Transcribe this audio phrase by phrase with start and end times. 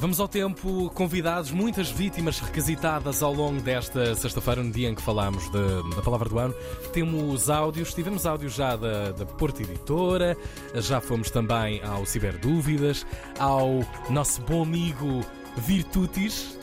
[0.00, 5.02] Vamos ao tempo, convidados, muitas vítimas requisitadas ao longo desta sexta-feira, no dia em que
[5.02, 6.54] falámos de, da palavra do ano.
[6.92, 10.36] Temos áudios, tivemos áudios já da, da Porta Editora,
[10.76, 13.04] já fomos também ao Ciberdúvidas,
[13.40, 15.20] ao nosso bom amigo
[15.56, 16.57] Virtutis.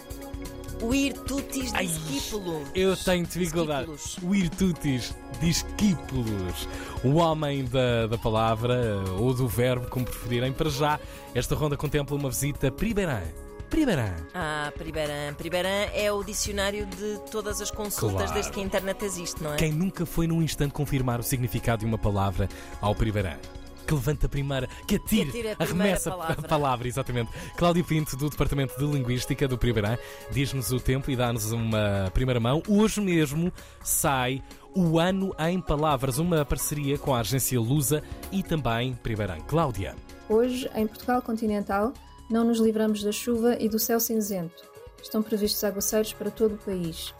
[0.82, 2.64] O Irtutis discípulo.
[2.76, 3.90] Eu tenho dificuldade.
[4.22, 6.68] O Irtutis discípulos.
[7.04, 10.52] O homem da, da palavra, ou do verbo, como preferirem.
[10.52, 11.00] Para já,
[11.34, 13.22] esta ronda contempla uma visita primeirã.
[13.70, 14.14] Primeirã.
[14.34, 15.34] Ah, Priberan.
[15.34, 18.34] Priberan é o dicionário de todas as consultas Claro.
[18.34, 19.58] desde que a internet existe, não é?
[19.58, 22.48] Quem nunca foi num instante confirmar o significado de uma palavra
[22.80, 23.38] ao primeirã?
[23.86, 26.36] Que levanta a primeira, que atire, Que atire a primeira arremessa palavra.
[26.40, 27.32] a palavra, exatamente.
[27.56, 29.98] Cláudio Pinto, do Departamento de Linguística do Primeirã,
[30.32, 32.64] diz-nos o tempo e dá-nos uma primeira mão.
[32.68, 33.52] Hoje mesmo
[33.84, 34.44] sai
[34.76, 39.38] o Ano em Palavras, uma parceria com a agência Lusa e também Primeirã.
[39.42, 39.96] Cláudia.
[40.28, 41.94] Hoje, em Portugal continental,
[42.30, 44.64] não nos livramos da chuva e do céu cinzento.
[45.02, 47.14] Estão previstos aguaceiros para todo o país.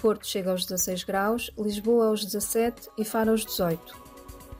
[0.00, 4.05] Porto chega aos 16 graus, Lisboa aos 17 e Faro aos 18.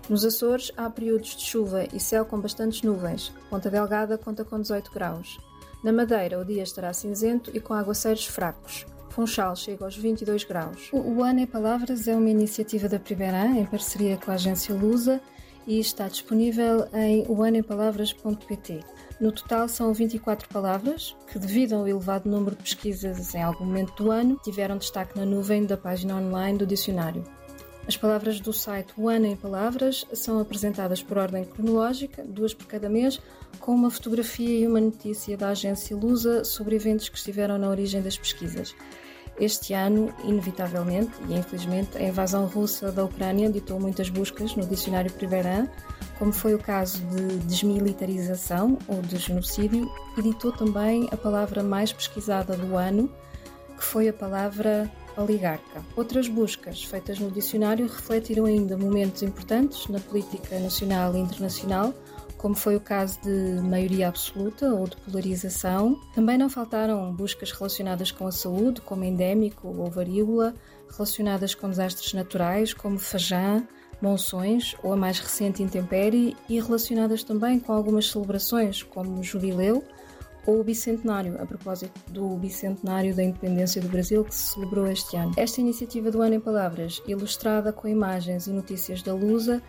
[0.08, 3.32] Nos Açores há períodos de chuva e céu com bastantes nuvens.
[3.50, 5.40] Ponta Delgada conta com 18 graus.
[5.82, 8.86] Na Madeira o dia estará cinzento e com aguaceiros fracos.
[9.10, 10.90] Funchal chega aos 22 graus.
[10.92, 15.20] O Ano em Palavras é uma iniciativa da Primeira em parceria com a agência Lusa
[15.66, 18.80] e está disponível em oanoempalavras.pt.
[19.20, 23.94] No total são 24 palavras que, devido ao elevado número de pesquisas em algum momento
[23.94, 27.24] do ano, tiveram destaque na nuvem da página online do dicionário.
[27.88, 32.66] As palavras do site O Ano em Palavras são apresentadas por ordem cronológica, duas por
[32.66, 33.20] cada mês,
[33.60, 38.02] com uma fotografia e uma notícia da agência Lusa sobre eventos que estiveram na origem
[38.02, 38.74] das pesquisas.
[39.38, 45.12] Este ano, inevitavelmente e infelizmente, a invasão russa da Ucrânia ditou muitas buscas no dicionário
[45.12, 45.68] Primeirã,
[46.18, 51.92] como foi o caso de desmilitarização ou de genocídio, e ditou também a palavra mais
[51.92, 53.08] pesquisada do ano,
[53.76, 55.84] que foi a palavra oligarca.
[55.96, 61.94] Outras buscas feitas no dicionário refletiram ainda momentos importantes na política nacional e internacional,
[62.36, 65.98] como foi o caso de maioria absoluta ou de polarização.
[66.14, 70.54] Também não faltaram buscas relacionadas com a saúde, como endémico ou varíola,
[70.90, 73.66] relacionadas com desastres naturais, como Fajã,
[74.00, 79.82] monções ou a mais recente intempérie, e relacionadas também com algumas celebrações, como Jubileu
[80.46, 85.16] ou o Bicentenário, a propósito do Bicentenário da Independência do Brasil que se celebrou este
[85.16, 85.32] ano.
[85.36, 89.60] Esta iniciativa do Ano em Palavras, ilustrada com imagens e notícias da Lusa,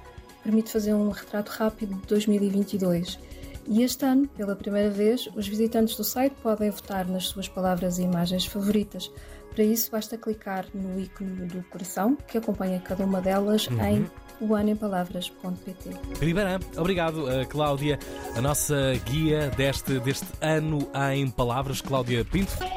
[0.44, 3.20] permite fazer um retrato rápido de 2022.
[3.68, 7.98] E este ano, pela primeira vez, os visitantes do site podem votar nas suas palavras
[7.98, 9.12] e imagens favoritas.
[9.54, 14.10] Para isso, basta clicar no ícone do coração, que acompanha cada uma delas em
[14.42, 16.18] oanoempalavras.pt.
[16.20, 18.00] Primeirã, obrigado, eh, Cláudia,
[18.36, 22.77] a nossa guia deste, deste ano em palavras, Cláudia Pinto.